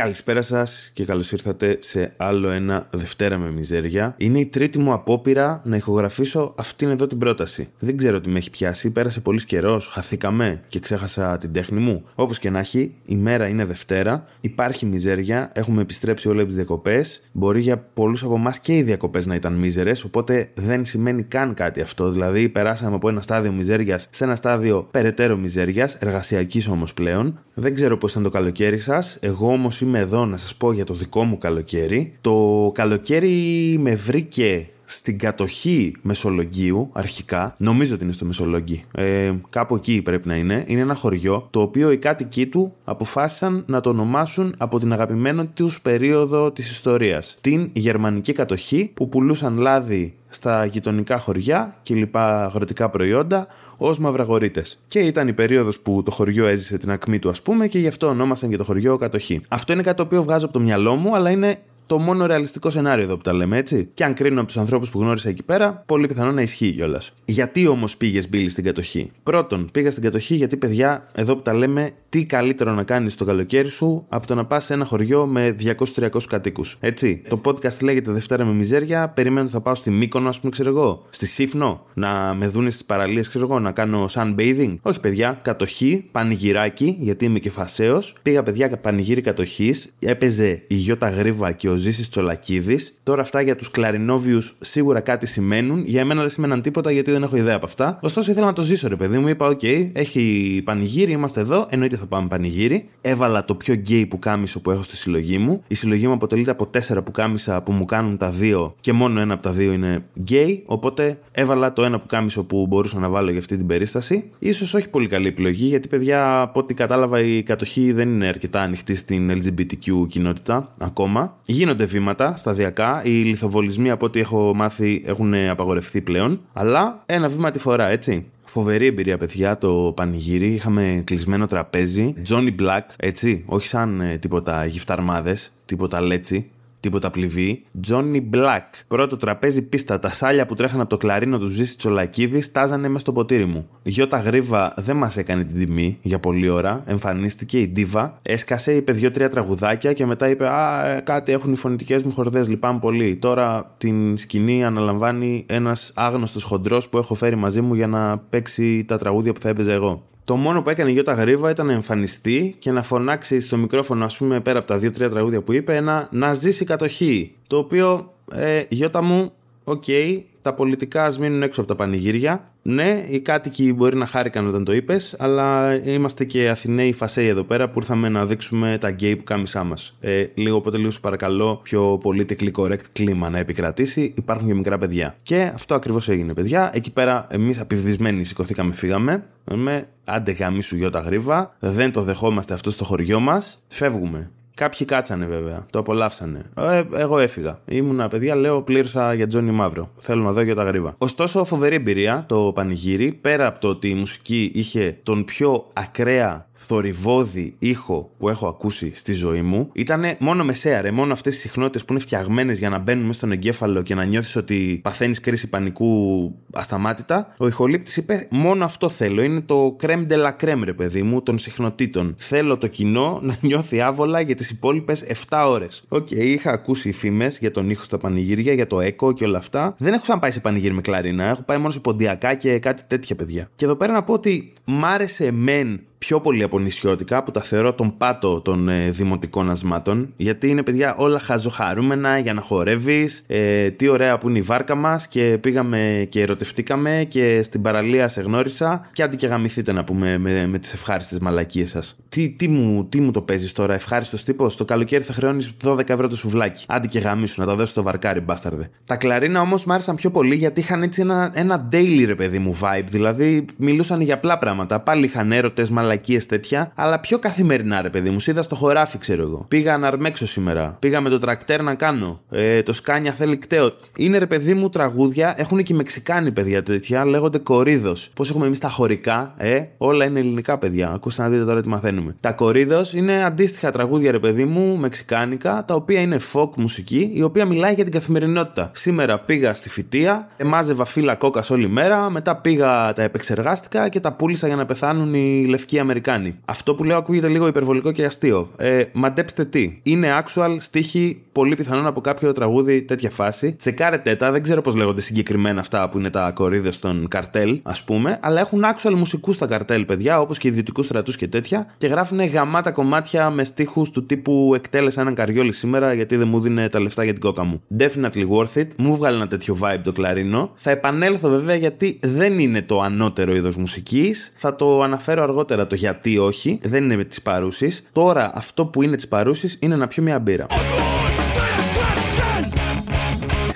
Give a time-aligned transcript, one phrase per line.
[0.00, 4.14] Καλησπέρα σας και καλώς ήρθατε σε άλλο ένα Δευτέρα με Μιζέρια.
[4.16, 7.68] Είναι η τρίτη μου απόπειρα να ηχογραφήσω αυτήν εδώ την πρόταση.
[7.78, 12.04] Δεν ξέρω τι με έχει πιάσει, πέρασε πολύς καιρός, χαθήκαμε και ξέχασα την τέχνη μου.
[12.14, 17.22] Όπως και να έχει, η μέρα είναι Δευτέρα, υπάρχει μιζέρια, έχουμε επιστρέψει όλε τις διακοπές.
[17.32, 21.54] Μπορεί για πολλούς από εμάς και οι διακοπές να ήταν μίζερες, οπότε δεν σημαίνει καν
[21.54, 22.10] κάτι αυτό.
[22.10, 27.38] Δηλαδή, περάσαμε από ένα στάδιο μιζέριας σε ένα στάδιο περαιτέρω μιζέριας, εργασιακής όμως πλέον.
[27.54, 29.18] Δεν ξέρω πώς ήταν το καλοκαίρι σας.
[29.20, 32.12] Εγώ όμως είμαι εδώ να σας πω για το δικό μου καλοκαίρι.
[32.20, 39.74] Το καλοκαίρι με βρήκε στην κατοχή Μεσολογγίου, αρχικά, νομίζω ότι είναι στο Μεσολόγγι, ε, κάπου
[39.74, 43.90] εκεί πρέπει να είναι, είναι ένα χωριό το οποίο οι κάτοικοι του αποφάσισαν να το
[43.90, 47.38] ονομάσουν από την αγαπημένη τους περίοδο της ιστορίας.
[47.40, 53.46] Την γερμανική κατοχή που πουλούσαν λάδι στα γειτονικά χωριά και λοιπά αγροτικά προϊόντα
[53.76, 54.62] ως μαυραγωρίτε.
[54.86, 57.86] Και ήταν η περίοδος που το χωριό έζησε την ακμή του, ας πούμε, και γι'
[57.88, 59.40] αυτό ονόμασαν και το χωριό κατοχή.
[59.48, 61.58] Αυτό είναι κάτι το οποίο βγάζω από το μυαλό μου, αλλά είναι
[61.90, 63.90] το μόνο ρεαλιστικό σενάριο εδώ που τα λέμε έτσι.
[63.94, 67.12] Και αν κρίνω από τους ανθρώπους που γνώρισα εκεί πέρα, πολύ πιθανό να ισχύει κιόλας.
[67.24, 71.54] Γιατί όμως πήγες Μπίλι στην κατοχή; Πρώτον, πήγα στην κατοχή γιατί, παιδιά, εδώ που τα
[71.54, 75.26] λέμε, τι καλύτερο να κάνεις το καλοκαίρι σου από το να πας σε ένα χωριό
[75.26, 75.56] με
[75.96, 76.76] 200-300 κατοίκους.
[76.80, 77.22] Έτσι.
[77.28, 79.08] Το podcast λέγεται Δευτέρα με Μιζέρια.
[79.08, 81.06] Περιμένω ότι θα πάω στη Μύκονο, ας πούμε, ξέρω εγώ.
[81.10, 84.76] Στη Σίφνο, να με δούνε στις παραλίες, ξέρω εγώ, να κάνω sunbathing.
[84.82, 88.02] Όχι, παιδιά, Κατοχή, πανηγυράκι, γιατί είμαι και φασέο.
[88.22, 89.92] Πήγα, παιδιά, πανηγύρι Κατοχής.
[89.98, 92.94] Έπαιζε η Γιώτα Γρήβα και ο Ζήσης Τσολακίδης.
[93.02, 95.82] Τώρα αυτά για τους κλαρινόβιους σίγουρα κάτι σημαίνουν.
[95.86, 97.98] Για μένα δεν σημαίναν τίποτα γιατί δεν έχω ιδέα από αυτά.
[98.02, 99.28] Ωστόσο ήθελα να το ζήσω, ρε παιδί μου.
[99.28, 101.66] Είπα, οκ, έχει πανηγύρι, είμαστε εδώ.
[101.70, 102.88] Εννοείται θα πάμε πανηγύρι.
[103.00, 105.62] Έβαλα το πιο γκέι πουκάμισο που έχω στη συλλογή μου.
[105.68, 109.34] Η συλλογή μου αποτελείται από τέσσερα πουκάμισα που μου κάνουν τα δύο και μόνο ένα
[109.34, 110.62] από τα δύο είναι γκέι.
[110.66, 114.30] Οπότε έβαλα το ένα πουκάμισο που μπορούσα να βάλω για αυτή την περίσταση.
[114.52, 118.60] so όχι πολύ καλή επιλογή γιατί, παιδιά, από ό,τι κατάλαβα, η κατοχή δεν είναι αρκετά
[118.60, 121.38] ανοιχτή στην LGBTQ κοινότητα ακόμα.
[121.44, 123.02] Γίνονται βήματα σταδιακά.
[123.04, 126.40] Οι λιθοβολισμοί, από ό,τι έχω μάθει, έχουν απαγορευτεί πλέον.
[126.52, 128.26] Αλλά ένα βήμα τη φορά, έτσι.
[128.44, 130.52] Φοβερή εμπειρία, παιδιά, το πανηγύρι.
[130.52, 132.14] Είχαμε κλεισμένο τραπέζι.
[132.28, 133.42] Johnny Black, έτσι.
[133.46, 136.50] Όχι σαν ε, τίποτα γυφταρμάδες, τίποτα λέτσι
[136.80, 137.62] τίποτα πληβή.
[137.88, 138.64] Johnny Black.
[138.88, 139.98] Πρώτο τραπέζι πίστα.
[139.98, 143.68] Τα σάλια που τρέχαν από το κλαρίνο του Ζήση Τσολακίδη στάζανε μέσα στο ποτήρι μου.
[143.82, 146.82] Γιώτα Γρήβα δεν μας έκανε την τιμή για πολλή ώρα.
[146.86, 148.18] Εμφανίστηκε η Ντίβα.
[148.22, 152.48] Έσκασε, είπε δύο-τρία τραγουδάκια και μετά είπε Α, ε, κάτι έχουν οι φωνητικές μου χορδές.
[152.48, 153.16] Λυπάμαι πολύ.
[153.16, 158.84] Τώρα την σκηνή αναλαμβάνει ένας άγνωστος χοντρός που έχω φέρει μαζί μου για να παίξει
[158.84, 160.04] τα τραγούδια που θα έπαιζα εγώ.
[160.30, 164.04] Το μόνο που έκανε η Γιώτα Γρήβα ήταν να εμφανιστεί και να φωνάξει στο μικρόφωνο,
[164.04, 167.34] ας πούμε, πέρα από τα δύο-τρία τραγούδια που είπε, ένα να ζήσει η Κατοχή.
[167.46, 169.32] Το οποίο, ε, Γιώτα μου,
[169.64, 172.44] OK, okay, τα πολιτικά ας μείνουν έξω από τα πανηγύρια.
[172.62, 177.42] Ναι, οι κάτοικοι μπορεί να χάρηκαν όταν το είπες, αλλά είμαστε και Αθηναίοι φασέοι εδώ
[177.42, 179.96] πέρα που ήρθαμε να δείξουμε τα γκέι πουκάμισά μας.
[180.00, 184.14] Ε, λίγο οπότε λίγο σου παρακαλώ πιο politically correct κλίμα να επικρατήσει.
[184.16, 185.16] Υπάρχουν και μικρά παιδιά.
[185.22, 186.70] Και αυτό ακριβώς έγινε, παιδιά.
[186.74, 189.24] Εκεί πέρα εμείς απηυδισμένοι σηκωθήκαμε, φύγαμε.
[189.54, 191.50] Με άντε γάμι σου Γιώτα Γρήβα.
[191.58, 193.62] Δεν το δεχόμαστε αυτό στο χωριό μας.
[193.68, 194.30] Φεύγουμε.
[194.60, 196.42] Κάποιοι κάτσανε βέβαια, το απολαύσανε.
[196.56, 197.58] Ε, εγώ έφυγα.
[197.64, 199.90] Ήμουνα παιδιά, λέω πλήρωσα για Τζόνι Μαύρο.
[199.98, 200.94] Θέλω να δω Γιώτα Γρήβα.
[200.98, 203.12] Ωστόσο, φοβερή εμπειρία το πανηγύρι.
[203.12, 208.92] Πέρα από το ότι η μουσική είχε τον πιο ακραία θορυβώδη ήχο που έχω ακούσει
[208.94, 210.90] στη ζωή μου ήταν μόνο μεσαία, ρε.
[210.90, 214.04] Μόνο αυτές τις συχνότητες που είναι φτιαγμένες για να μπαίνουν μέσα στον εγκέφαλο και να
[214.04, 217.34] νιώθεις ότι παθαίνεις κρίση πανικού ασταμάτητα.
[217.36, 219.22] Ο ηχολήπτης είπε: Μόνο αυτό θέλω.
[219.22, 222.14] Είναι το crème de la crème, ρε παιδί μου, των συχνοτήτων.
[222.18, 225.82] Θέλω το κοινό να νιώθει άβολα για τις υπόλοιπες 7 ώρες.
[225.88, 229.38] OK, okay, είχα ακούσει φήμες για τον ήχο στα πανηγύρια, για το echo και όλα
[229.38, 229.74] αυτά.
[229.78, 231.24] Δεν έχω σαν πάει σε πανηγύρι με κλαρίνα.
[231.24, 233.50] Έχω πάει μόνο σε ποντιακά και κάτι τέτοια παιδιά.
[233.54, 237.42] Και εδώ πέρα να πω ότι μ' άρεσε μεν πιο πολύ από νησιώτικα που τα
[237.42, 243.24] θεωρώ τον πάτο των ε, δημοτικών ασμάτων γιατί είναι παιδιά όλα χαζοχαρούμενα για να χορεύεις.
[243.26, 248.08] Ε, τι ωραία που είναι η βάρκα μας και πήγαμε και ερωτευτήκαμε και στην παραλία
[248.08, 251.98] σε γνώρισα και άντε και γαμηθείτε να πούμε με, με τις ευχάριστες μαλακίες σας.
[252.08, 255.88] Τι, τι, μου, τι μου το παίζεις τώρα, ευχάριστος τύπος; Το καλοκαίρι θα χρεώνεις 12
[255.88, 256.64] ευρώ το σουβλάκι.
[256.68, 258.70] Άντε και γαμίσου να τα δώσει το βαρκάρι, μπάσταρδε.
[258.84, 262.38] Τα κλαρίνα όμως μου άρεσαν πιο πολύ γιατί είχαν έτσι ένα, ένα daily ρε παιδί
[262.38, 262.86] μου vibe.
[262.86, 264.80] Δηλαδή μιλούσαν για απλά πράγματα.
[264.80, 265.88] Πάλι είχαν έρωτες, μαλακίε
[266.28, 268.16] τέτοια, αλλά πιο καθημερινά, ρε παιδί μου.
[268.26, 269.44] Είδα στο χωράφι, ξέρω εγώ.
[269.48, 270.76] Πήγα να αρμέξω σήμερα.
[270.78, 272.20] Πήγα με το τρακτέρ να κάνω.
[272.30, 273.72] Ε, το σκάνια θέλει κτέο.
[273.96, 278.10] Είναι ρε παιδί μου τραγούδια, έχουν και οι Μεξικάνοι παιδιά τέτοια, λέγονται κορίδος.
[278.14, 280.90] Πώς έχουμε εμείς τα χωρικά, ε, όλα είναι ελληνικά παιδιά.
[280.90, 282.16] Ακούστε να δείτε τώρα τι μαθαίνουμε.
[282.20, 287.22] Τα κορίδος είναι αντίστοιχα τραγούδια, ρε παιδί μου, μεξικάνικα, τα οποία είναι folk μουσική, η
[287.22, 288.70] οποία μιλάει για την καθημερινότητα.
[288.74, 294.12] Σήμερα πήγα στη φυτεία, μάζευα φύλλα κόκας όλη μέρα, μετά πήγα τα επεξεργάστηκα και τα
[294.12, 296.38] πούλησα για να πεθάνουν οι λευκοί Αμερικάνοι.
[296.44, 298.50] Αυτό που λέω ακούγεται λίγο υπερβολικό και αστείο.
[298.56, 299.80] Ε, μαντέψτε τι.
[299.82, 303.52] Είναι actual στίχη πολύ πιθανόν από κάποιο τραγούδι τέτοια φάση.
[303.52, 307.82] Τσεκάρετε τα, δεν ξέρω πώς λέγονται συγκεκριμένα αυτά που είναι τα κορίδες των καρτέλ, ας
[307.82, 311.86] πούμε, αλλά έχουν actual μουσικούς στα καρτέλ, παιδιά, όπως και ιδιωτικούς στρατούς και τέτοια, και
[311.86, 316.68] γράφουν γαμάτα κομμάτια με στίχους του τύπου Εκτέλεσα έναν καριόλι σήμερα γιατί δεν μου δίνει
[316.68, 317.62] τα λεφτά για την κόκα μου.
[317.78, 318.66] Definitely worth it.
[318.76, 320.50] Μου βγάλει ένα τέτοιο vibe το κλαρίνο.
[320.54, 324.32] Θα επανέλθω βέβαια γιατί δεν είναι το ανώτερο είδος μουσικής.
[324.36, 326.58] Θα το αναφέρω αργότερα το γιατί όχι.
[326.62, 327.88] Δεν είναι με τις παρούσεις.
[327.92, 330.46] Τώρα αυτό που είναι τη παρούση είναι να πιω μια μπύρα.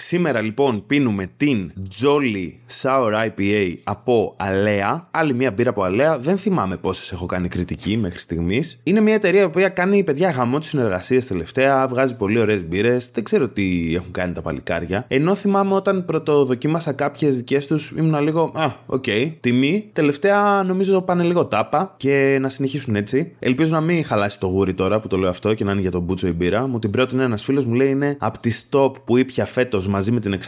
[0.07, 2.53] Σήμερα λοιπόν πίνουμε την Jolly
[2.83, 5.09] Sour IPA από Αλέα.
[5.11, 6.19] Άλλη μια μπύρα από Αλέα.
[6.19, 8.81] Δεν θυμάμαι πόσες έχω κάνει κριτική μέχρι στιγμής.
[8.83, 11.89] Είναι μια εταιρεία που κάνει παιδιά γαμώ τις συνεργασίες τελευταία.
[11.89, 13.11] Βγάζει πολύ ωραίες μπύρες.
[13.15, 15.05] Δεν ξέρω τι έχουν κάνει τα παλικάρια.
[15.09, 18.53] Ενώ θυμάμαι όταν πρωτοδοκίμασα κάποιες δικές τους ήμουν λίγο.
[18.55, 19.91] Α, ok, okay, τίμια.
[19.93, 23.33] Τελευταία νομίζω πάνε λίγο τάπα και να συνεχίσουν έτσι.
[23.39, 25.91] Ελπίζω να μην χαλάσει το γούρι τώρα που το λέω αυτό και να είναι για
[25.91, 26.67] τον Μπούτσο η μπύρα.
[26.67, 30.11] Μου την πρότεινε ένας φίλος μου λέει είναι από τις top που ήπια φέτος μαζί
[30.11, 30.39] με την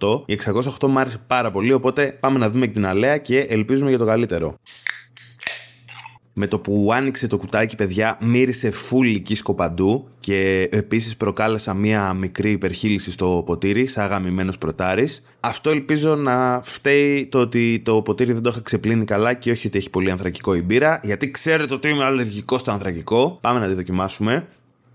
[0.00, 0.22] 608.
[0.26, 0.38] Η
[0.80, 3.98] 608 μου άρεσε πάρα πολύ, οπότε πάμε να δούμε και την αλέα και ελπίζουμε για
[3.98, 4.54] το καλύτερο.
[6.32, 12.12] Με το που άνοιξε το κουτάκι, παιδιά, μύρισε φούλη κίσκο παντού και επίσης προκάλεσα μία
[12.12, 15.22] μικρή υπερχείληση στο ποτήρι, σαν γαμημένος προτάρης.
[15.40, 19.66] Αυτό ελπίζω να φταίει το ότι το ποτήρι δεν το είχα ξεπλύνει καλά και όχι
[19.66, 23.38] ότι έχει πολύ ανθρακικό η μπύρα, γιατί ξέρετε ότι είμαι αλλεργικός στο ανθρακικό.
[23.40, 24.46] Πάμε να τη δοκιμάσουμε.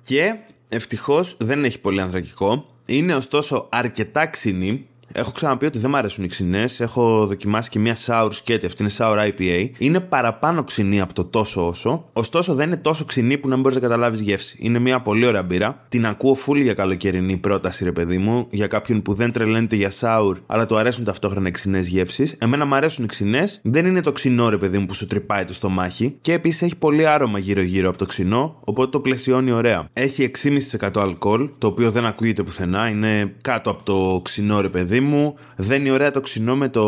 [0.02, 0.36] Και
[0.70, 2.66] ευτυχώς δεν έχει πολύ ανθρακικό.
[2.89, 4.88] Είναι ωστόσο αρκετά ξινή
[5.19, 6.80] Έχω ξαναπεί ότι δεν μου αρέσουν οι ξινές.
[6.80, 8.66] Έχω δοκιμάσει και μια sour σκέτη.
[8.66, 9.69] Αυτή είναι sour IPA.
[9.78, 12.06] Είναι παραπάνω ξινή από το τόσο όσο.
[12.14, 14.58] Ωστόσο δεν είναι τόσο ξινή που να μην μπορείς να καταλάβεις γεύση.
[14.62, 15.86] Είναι μια πολύ ωραία μπύρα.
[15.88, 18.48] Την ακούω full για καλοκαιρινή πρόταση, ρε παιδί μου.
[18.50, 22.36] Για κάποιον που δεν τρελαίνεται για sour, αλλά του αρέσουν ταυτόχρονα οι ξινές γεύσεις.
[22.40, 23.60] Εμένα μου αρέσουν οι ξινές.
[23.63, 26.18] Δεν είναι το ξινό, ρε παιδί μου, που σου τρυπάει το στομάχι.
[26.22, 29.88] Και επίσης έχει πολύ άρωμα γύρω-γύρω από το ξινό, οπότε το πλαισιώνει ωραία.
[29.94, 32.90] Έχει 6,5% αλκοόλ, το οποίο δεν ακούγεται πουθενά.
[32.90, 35.06] Είναι κάτω από το ξινό, ρε παιδί μου.
[35.56, 36.86] Δεν είναι ωραία το ξινό με το,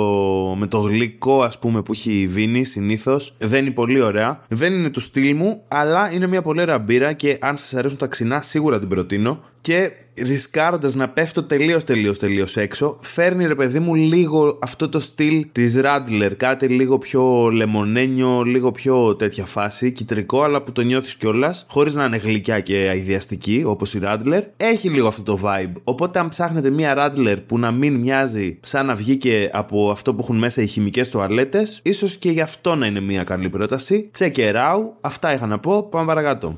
[0.57, 3.36] με το γλυκό, ας πούμε, που έχει η βίνη συνήθως.
[3.38, 4.42] Δεν είναι πολύ ωραία.
[4.48, 7.98] Δεν είναι του στυλ μου, αλλά είναι μια πολύ ωραία μπύρα και αν σας αρέσουν
[7.98, 9.44] τα ξινά, σίγουρα την προτείνω.
[9.62, 9.92] Και
[10.22, 15.46] ρισκάροντας να πέφτω τελείως τελείως τελείως έξω, φέρνει ρε παιδί μου λίγο αυτό το στυλ
[15.52, 16.32] της Radler.
[16.38, 21.96] Κάτι λίγο πιο λεμονένιο, λίγο πιο τέτοια φάση, κυτρικό, αλλά που το νιώθεις κιόλας, χωρίς
[21.96, 24.42] να είναι γλυκιά και αειδιαστική όπως η Radler.
[24.58, 25.74] Έχει λίγο αυτό το vibe.
[25.84, 30.20] Οπότε, αν ψάχνετε μία Radler που να μην μοιάζει σαν να βγήκε από αυτό που
[30.22, 34.10] έχουν μέσα οι χημικές τουαλέτες, ίσως και γι' αυτό να είναι μία καλή πρόταση.
[34.18, 34.84] Check it out.
[35.02, 35.84] Αυτά είχα να πω.
[35.84, 36.56] Πάμε παρακάτω.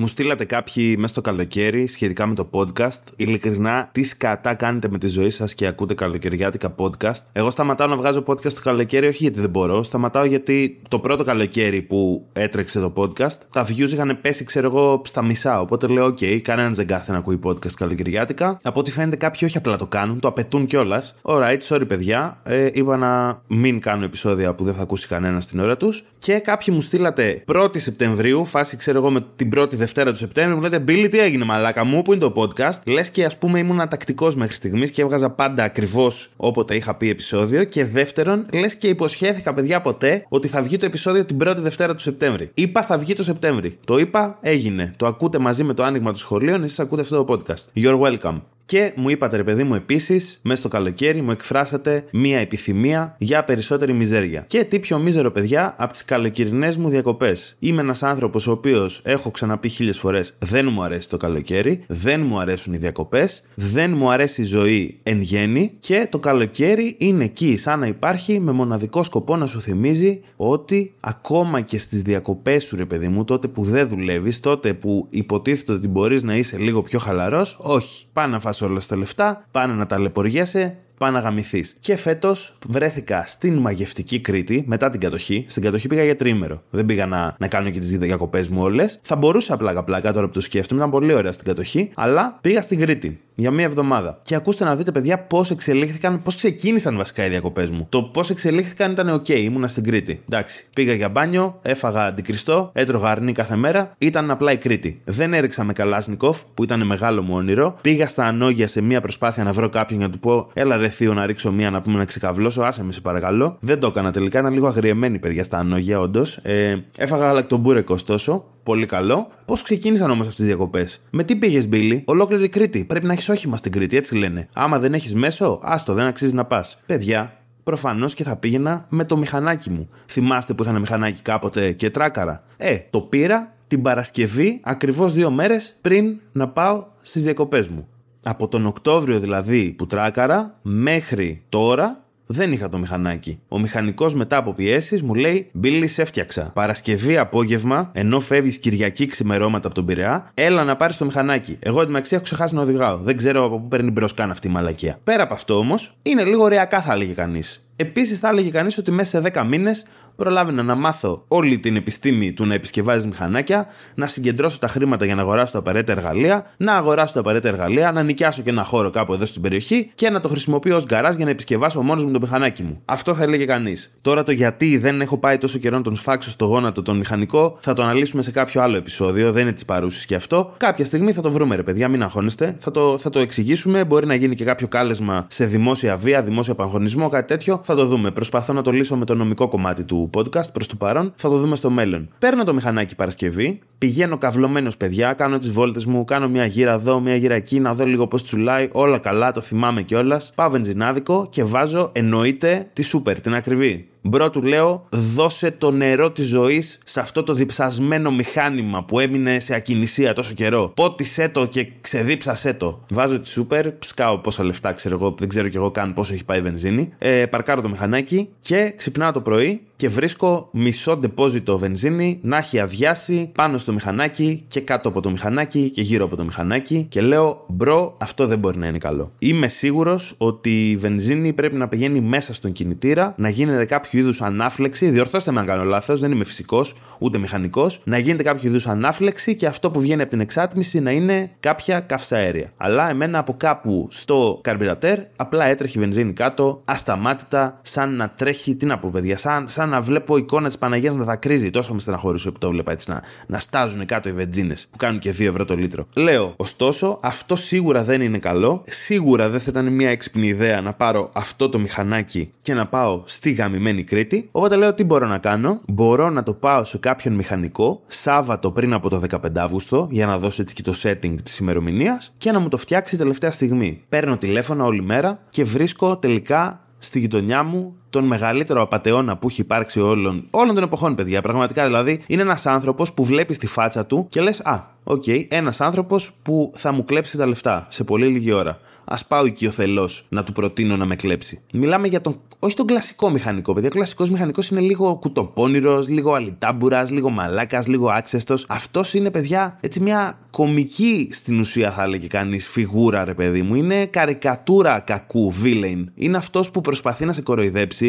[0.00, 3.00] Μου στείλατε κάποιοι μέσα στο καλοκαίρι σχετικά με το podcast.
[3.16, 7.20] Ειλικρινά, τι σκατά κάνετε με τη ζωή σας και ακούτε καλοκαιριάτικα podcast.
[7.32, 9.82] Εγώ σταματάω να βγάζω podcast το καλοκαίρι, όχι γιατί δεν μπορώ.
[9.82, 15.02] Σταματάω γιατί το πρώτο καλοκαίρι που έτρεξε το podcast, τα views είχαν πέσει, ξέρω εγώ,
[15.04, 15.60] στα μισά.
[15.60, 18.58] Οπότε λέω: OK, κανένας δεν κάθεται να ακούει podcast καλοκαιριάτικα.
[18.62, 21.14] Από ό,τι φαίνεται, κάποιοι όχι απλά το κάνουν, το απαιτούν κιόλας.
[21.22, 22.40] Alright, sorry παιδιά.
[22.42, 26.04] Ε, είπα να μην κάνω επεισόδια που δεν θα ακούσει κανένας στην ώρα τους.
[26.18, 30.54] Και κάποιοι μου στείλατε 1η Σεπτεμβρίου, φάση ξέρω εγώ με την πρώτη Δευτέρα του Σεπτέμβρη,
[30.54, 33.58] μου λέτε Μπίλι, τι έγινε, μαλάκα μου, που είναι το podcast; Λες και ας πούμε
[33.58, 37.64] ήμουν τακτικό μέχρι στιγμής και έβγαζα πάντα ακριβώς όποτε είχα πει επεισόδιο.
[37.64, 41.94] Και δεύτερον, λες και υποσχέθηκα, παιδιά, ποτέ ότι θα βγει το επεισόδιο την πρώτη Δευτέρα
[41.94, 42.50] του Σεπτέμβρη.
[42.54, 43.78] Είπα θα βγει το Σεπτέμβρη.
[43.84, 44.94] Το είπα, έγινε.
[44.96, 47.82] Το ακούτε μαζί με το άνοιγμα του σχολείων, εσείς ακούτε αυτό το podcast.
[47.82, 48.40] You're welcome.
[48.70, 53.44] Και μου είπατε, ρε παιδί μου, επίσης, μέσα στο καλοκαίρι μου εκφράσατε μία επιθυμία για
[53.44, 54.44] περισσότερη μιζέρια.
[54.48, 57.56] Και τι πιο μίζερο, παιδιά, από τις καλοκαιρινές μου διακοπές.
[57.58, 62.20] Είμαι ένας άνθρωπος ο οποίος έχω ξαναπεί χίλιες φορές δεν μου αρέσει το καλοκαίρι, δεν
[62.20, 67.24] μου αρέσουν οι διακοπές, δεν μου αρέσει η ζωή εν γέννη και το καλοκαίρι είναι
[67.24, 72.64] εκεί, σαν να υπάρχει με μοναδικό σκοπό να σου θυμίζει ότι ακόμα και στις διακοπές
[72.64, 76.58] σου, ρε παιδί μου, τότε που δεν δουλεύεις, τότε που υποτίθεται ότι μπορείς να είσαι
[76.58, 78.06] λίγο πιο χαλαρός, όχι.
[78.12, 81.64] Πάνε να όλα τα λεφτά, πάνε να ταλαιπωριέσαι, πάνε να γαμηθεί.
[81.80, 85.44] Και φέτος βρέθηκα στην μαγευτική Κρήτη μετά την κατοχή.
[85.48, 86.62] Στην κατοχή πήγα για τρίμερο.
[86.70, 88.98] Δεν πήγα να, να κάνω και τις διακοπές μου όλες.
[89.02, 91.90] Θα μπορούσα απλά πλάκα τώρα που το σκέφτομαι, ήταν πολύ ωραία στην κατοχή.
[91.94, 94.18] Αλλά πήγα στην Κρήτη για μία εβδομάδα.
[94.22, 97.86] Και ακούστε να δείτε, παιδιά, πώς εξελίχθηκαν, πώς ξεκίνησαν βασικά οι διακοπές μου.
[97.88, 100.22] Το πώς εξελίχθηκαν ήταν OK, ήμουνα στην Κρήτη.
[100.28, 105.00] Εντάξει, πήγα για μπάνιο, έφαγα αντικριστό, έτρωγα αρνή κάθε μέρα, ήταν απλά η Κρήτη.
[105.04, 107.78] Δεν έριξα με Καλάσνικοφ, που ήταν μεγάλο μου όνειρο.
[107.80, 111.14] Πήγα στα ανώγια σε μία προσπάθεια να βρω κάποιον να του πω, έλα ρε θείο
[111.14, 113.56] να ρίξω μία να πούμε να ξεκαβλώσω, άσε με σε παρακαλώ.
[113.60, 116.36] Δεν το έκανα τελικά, ήταν λίγο αγριεμένη παιδιά στα ανώγια, όντως.
[116.36, 119.28] Ε, έφαγα γαλακτομπούρεκο ωστόσο, πολύ καλό.
[119.44, 122.84] Πώς ξεκίνησαν όμως αυτές τι διακοπές; Με τι πήγες, Μπίλι, ολόκληρη Κρήτη.
[122.84, 124.48] Πρέπει να έχεις όχημα στην Κρήτη, έτσι λένε.
[124.52, 126.80] Άμα δεν έχεις μέσο, άστο, δεν αξίζει να πας.
[126.86, 129.88] Παιδιά, προφανώς και θα πήγαινα με το μηχανάκι μου.
[130.06, 135.30] Θυμάστε που είχα ένα μηχανάκι κάποτε και τράκαρα; Ε, το πήρα την Παρασκευή, ακριβώς δύο
[135.30, 137.88] μέρες πριν να πάω στις διακοπές μου.
[138.22, 143.40] Από τον Οκτώβριο δηλαδή που τράκαρα μέχρι τώρα δεν είχα το μηχανάκι.
[143.48, 146.50] Ο μηχανικός μετά από πιέσεις μου λέει: Μπίλι, σε έφτιαξα.
[146.54, 151.58] Παρασκευή απόγευμα, ενώ φεύγεις Κυριακή ξημερώματα από τον Πειραιά, έλα να πάρεις το μηχανάκι.
[151.60, 152.96] Εγώ εντωμεταξύ έχω ξεχάσει να οδηγάω.
[152.96, 154.98] Δεν ξέρω από πού παίρνει μπρος καν αυτή η μαλακία.
[155.04, 157.69] Πέρα από αυτό όμως, είναι λίγο ρεακά θα έλεγε κανείς.
[157.80, 159.84] Επίσης, θα έλεγε κανείς ότι μέσα σε 10 μήνες
[160.16, 165.14] προλάβαινα να μάθω όλη την επιστήμη του να επισκευάζει μηχανάκια, να συγκεντρώσω τα χρήματα για
[165.14, 168.90] να αγοράσω τα απαραίτητα εργαλεία, να αγοράσω τα απαραίτητα εργαλεία, να νοικιάσω και ένα χώρο
[168.90, 172.10] κάπου εδώ στην περιοχή και να το χρησιμοποιώ ως γκαράζ για να επισκευάσω μόνος μου
[172.10, 172.80] το μηχανάκι μου.
[172.84, 173.98] Αυτό θα έλεγε κανείς.
[174.00, 177.56] Τώρα το γιατί δεν έχω πάει τόσο καιρό να τον σφάξω στο γόνατο τον μηχανικό
[177.60, 180.52] θα το αναλύσουμε σε κάποιο άλλο επεισόδιο, δεν είναι της παρούσης και αυτό.
[180.56, 182.56] Κάποια στιγμή θα το βρούμε, ρε παιδιά, μην αγχώνεστε.
[182.58, 183.84] Θα το, θα το εξηγήσουμε.
[183.84, 187.60] Μπορεί να γίνει και κάποιο κάλεσμα σε δημόσια βία, δημόσιο απαγχωνισμό, κάτι τέτοιο.
[187.70, 188.10] Θα το δούμε.
[188.10, 191.12] Προσπαθώ να το λύσω με το νομικό κομμάτι του podcast προς το παρόν.
[191.16, 192.08] Θα το δούμε στο μέλλον.
[192.18, 197.00] Παίρνω το μηχανάκι Παρασκευή, πηγαίνω καυλωμένος παιδιά, κάνω τις βόλτες μου, κάνω μια γύρα εδώ,
[197.00, 198.68] μια γύρα εκεί, να δω λίγο πώς τσουλάει.
[198.72, 200.32] Όλα καλά, το θυμάμαι κιόλας.
[200.34, 203.89] Πάω βενζινάδικο και βάζω εννοείται τη σούπερ, την ακριβή.
[204.02, 209.40] Bro του λέω, δώσε το νερό της ζωής σε αυτό το διψασμένο μηχάνημα που έμεινε
[209.40, 210.72] σε ακινησία τόσο καιρό.
[210.74, 212.84] Πότισέ το και ξεδίψασέ το.
[212.90, 216.24] Βάζω τη σούπερ, σκάω πόσα λεφτά ξέρω εγώ, δεν ξέρω κι εγώ καν πόσο έχει
[216.24, 216.92] πάει η βενζίνη.
[216.98, 222.60] Ε, παρκάρω το μηχανάκι και ξυπνάω το πρωί και βρίσκω μισό ντεπόζιτο βενζίνη να έχει
[222.60, 227.00] αδειάσει πάνω στο μηχανάκι και κάτω από το μηχανάκι και γύρω από το μηχανάκι και
[227.00, 229.12] λέω bro, αυτό δεν μπορεί να είναι καλό.
[229.18, 234.22] Είμαι σίγουρος ότι η βενζίνη πρέπει να πηγαίνει μέσα στον κινητήρα, να γίνεται κάποιο είδους
[234.22, 234.90] ανάφλεξη.
[234.90, 237.80] Διορθώστε με αν κάνω λάθος, δεν είμαι φυσικός ούτε μηχανικός.
[237.84, 241.80] Να γίνεται κάποιο είδους ανάφλεξη και αυτό που βγαίνει από την εξάτμιση να είναι κάποια
[241.80, 242.52] καυσαέρια.
[242.56, 248.54] Αλλά εμένα από κάπου στο καρμπυρατέρ απλά έτρεχε η βενζίνη κάτω, ασταμάτητα, σαν να τρέχει,
[248.54, 251.50] τι να πω παιδιά, σαν, σαν να βλέπω εικόνα της Παναγίας να δακρύζει.
[251.50, 254.98] Τόσο με στεναχωρούσε που το βλέπα έτσι να, να στάζουν κάτω οι βενζίνες που κάνουν
[254.98, 255.86] και 2 ευρώ το λίτρο.
[255.94, 258.64] Λέω, ωστόσο, αυτό σίγουρα δεν είναι καλό.
[258.66, 263.02] Σίγουρα δεν θα ήταν μια έξυπνη ιδέα να πάρω αυτό το μηχανάκι και να πάω
[263.04, 264.28] στη γαμημένη Κρήτη.
[264.32, 265.60] Οπότε λέω, τι μπορώ να κάνω.
[265.66, 270.18] Μπορώ να το πάω σε κάποιον μηχανικό Σάββατο πριν από το 15 Αύγουστο για να
[270.18, 273.84] δώσω έτσι και το setting της ημερομηνίας και να μου το φτιάξει τελευταία στιγμή.
[273.88, 279.40] Παίρνω τηλέφωνο όλη μέρα και βρίσκω τελικά στη γειτονιά μου τον μεγαλύτερο απαταιώνα που έχει
[279.40, 281.22] υπάρξει όλων, όλων των εποχών, παιδιά.
[281.22, 285.26] Πραγματικά δηλαδή είναι ένας άνθρωπος που βλέπεις τη φάτσα του και λες: Α, ok, okay,
[285.28, 288.58] ένας άνθρωπος που θα μου κλέψει τα λεφτά σε πολύ λίγη ώρα.
[288.84, 291.40] Α πάω οικειοθελώς να του προτείνω να με κλέψει.
[291.52, 292.20] Μιλάμε για τον.
[292.38, 293.68] Όχι τον κλασικό μηχανικό, παιδιά.
[293.68, 298.44] Ο κλασικός μηχανικός είναι λίγο κουτοπόνηρος, λίγο αλητάμπουρας, λίγο μαλάκας, λίγο άξεστος.
[298.48, 303.54] Αυτός είναι, παιδιά, έτσι μια κομική στην ουσία, θα έλεγε κανείς, φιγούρα, ρε παιδί μου.
[303.54, 305.90] Είναι καρικατούρα κακού, villain.
[305.94, 307.79] Είναι αυτός που προσπαθεί να σε κοροϊδέψει,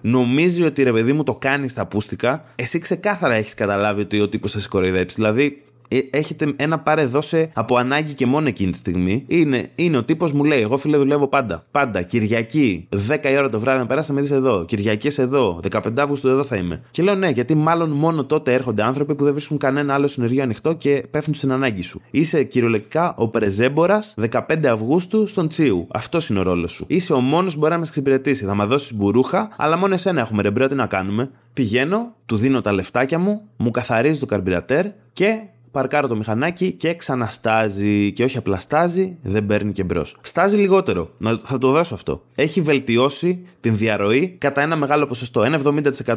[0.00, 2.44] νομίζει ότι ρε παιδί μου το κάνεις στα πούστικα.
[2.54, 5.14] Εσύ ξεκάθαρα έχεις καταλάβει ότι ο τύπος θα σε κοροϊδέψει.
[5.14, 5.79] Δηλαδή, ε,
[6.10, 9.24] έχετε ένα πάρε δώσε από ανάγκη και μόνο εκείνη τη στιγμή.
[9.26, 11.64] Είναι, είναι ο τύπος μου λέει: Εγώ φίλε δουλεύω πάντα.
[11.70, 12.02] Πάντα.
[12.02, 14.64] Κυριακή, 10 η ώρα το βράδυ να περάσει να με δει εδώ.
[14.64, 15.60] Κυριακές εδώ.
[15.70, 16.82] 15 Αύγουστο εδώ θα είμαι.
[16.90, 20.42] Και λέω ναι, γιατί μάλλον μόνο τότε έρχονται άνθρωποι που δεν βρίσκουν κανένα άλλο συνεργείο
[20.42, 22.00] ανοιχτό και πέφτουν στην ανάγκη σου.
[22.10, 25.86] Είσαι κυριολεκτικά ο πρεζέμπορας 15 Αυγούστου στον Τσίου.
[25.90, 26.84] Αυτός είναι ο ρόλος σου.
[26.88, 28.44] Είσαι ο μόνος που μπορεί να μα εξυπηρετήσει.
[28.44, 31.30] Θα μα δώσει μπουρούχα, αλλά μόνο εσένα έχουμε ρεμπρό, τι να κάνουμε.
[31.52, 35.40] Πηγαίνω, του δίνω τα λεφτάκια μου, μου καθαρίζει το καρμπυρατέρ και
[35.70, 38.12] παρκάρω το μηχανάκι και ξαναστάζει.
[38.12, 40.16] Και όχι απλά στάζει, δεν παίρνει και μπρος.
[40.20, 41.10] Στάζει λιγότερο.
[41.42, 42.22] Θα το δώσω αυτό.
[42.34, 45.42] Έχει βελτιώσει την διαρροή κατά ένα μεγάλο ποσοστό.
[45.42, 45.60] Ένα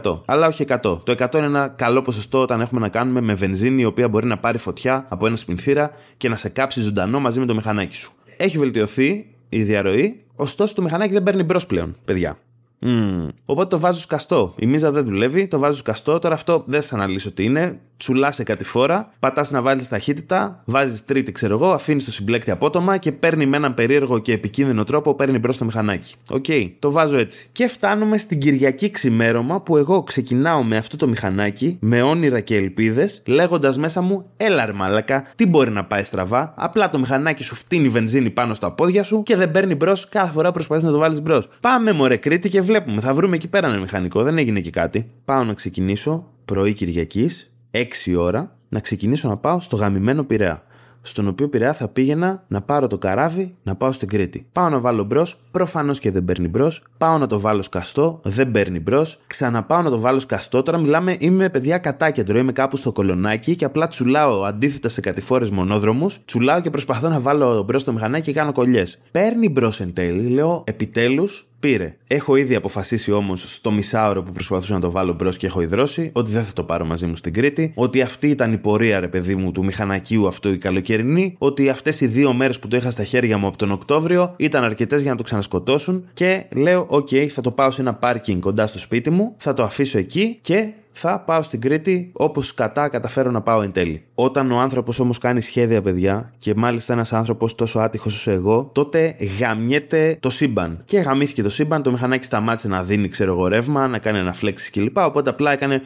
[0.02, 0.22] 70%.
[0.26, 0.80] Αλλά όχι 100.
[0.82, 4.26] Το 100 είναι ένα καλό ποσοστό όταν έχουμε να κάνουμε με βενζίνη η οποία μπορεί
[4.26, 7.96] να πάρει φωτιά από ένα σπινθήρα και να σε κάψει ζωντανό μαζί με το μηχανάκι
[7.96, 8.12] σου.
[8.38, 12.38] Έχει βελτιωθεί η διαρροή, ωστόσο το μηχανάκι δεν παίρνει μπρος πλέον, παιδιά.
[12.86, 13.28] Μμ.
[13.46, 14.54] Οπότε το βάζω σκαστό.
[14.58, 16.20] Η μίζα δεν δουλεύει, το βάζω σκαστό.
[16.20, 17.80] Τώρα αυτό δεν θα αναλύσω τι είναι.
[17.98, 22.98] Τσουλάς σε κατηφόρα, πατάς να βάλεις ταχύτητα, βάζεις τρίτη, ξέρω εγώ, αφήνεις το συμπλέκτη απότομα
[22.98, 26.16] και παίρνει με έναν περίεργο και επικίνδυνο τρόπο, παίρνει μπρος το μηχανάκι.
[26.30, 27.48] Ok, okay, το βάζω έτσι.
[27.52, 32.56] Και φτάνουμε στην Κυριακή ξημέρωμα που εγώ ξεκινάω με αυτό το μηχανάκι, με όνειρα και
[32.56, 37.44] ελπίδες, λέγοντας μέσα μου, έλα ρε μαλακα, τι μπορεί να πάει στραβά; Απλά το μηχανάκι
[37.44, 40.84] σου φτύνει βενζίνη πάνω στα πόδια σου και δεν παίρνει μπρος κάθε φορά που προσπαθείς
[40.84, 41.48] να το βάλεις μπρος.
[41.60, 43.02] Πάμε μωρέ Κρήτη και βλέπουμε.
[43.02, 45.10] Θα βρούμε εκεί πέρα ένα μηχανικό, δεν έγινε και κάτι.
[45.26, 50.64] Πάω να ξεκινήσω πρωί Κυριακής, 6 ώρα, να ξεκινήσω να πάω στο γαμημένο Πειραιά.
[51.02, 54.48] Στον οποίο Πειραιά θα πήγαινα να πάρω το καράβι να πάω στην Κρήτη.
[54.52, 56.84] Πάω να βάλω μπρος, προφανώς και δεν παίρνει μπρος.
[56.98, 59.20] Πάω να το βάλω σκαστό, δεν παίρνει μπρος.
[59.28, 60.64] Ξαναπάω να το βάλω σκαστό.
[60.64, 65.50] Τώρα μιλάμε, είμαι παιδιά κατάκεντρο, είμαι κάπου στο κολονάκι και απλά τσουλάω αντίθετα σε κατηφόρες
[65.50, 66.20] μονόδρομους.
[66.26, 69.00] Τσουλάω και προσπαθώ να βάλω μπρος στο μηχανάκι και κάνω κολλιές.
[69.12, 71.96] Παίρνει μπρος εν τέλει, λέω επιτέλους Πήρε.
[72.08, 76.10] Έχω ήδη αποφασίσει όμως στο μισάωρο που προσπαθούσα να το βάλω μπρος και έχω υδρώσει
[76.14, 77.72] ότι δεν θα το πάρω μαζί μου στην Κρήτη.
[77.76, 81.36] Ότι αυτή ήταν η πορεία, ρε παιδί μου, του μηχανακίου αυτού η καλοκαιρινή.
[81.38, 84.64] Ότι αυτές οι δύο μέρες που το είχα στα χέρια μου από τον Οκτώβριο ήταν
[84.64, 86.06] αρκετές για να το ξανασκοτώσουν.
[86.14, 89.64] Και λέω, OK, θα το πάω σε ένα πάρκινγκ κοντά στο σπίτι μου, θα το
[89.64, 94.06] αφήσω εκεί και θα πάω στην Κρήτη όπως κατά καταφέρω να πάω εν τέλει.
[94.16, 98.70] Όταν ο άνθρωπος όμως κάνει σχέδια, παιδιά, και μάλιστα ένας άνθρωπος τόσο άτυχος όσο εγώ,
[98.74, 100.82] τότε γαμιέται το σύμπαν.
[100.86, 104.72] Και γαμήθηκε το σύμπαν, το μηχανάκι σταμάτησε να δίνει, ξέρω εγώ, ρεύμα, να κάνει αναφλέξει
[104.72, 104.98] κλπ.
[104.98, 105.82] Οπότε απλά έκανε.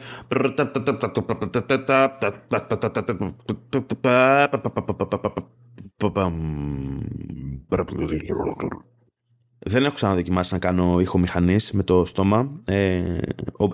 [9.58, 12.50] Δεν έχω ξαναδοκιμάσει να κάνω ήχο μηχανή με το στόμα.
[12.64, 13.00] Ε,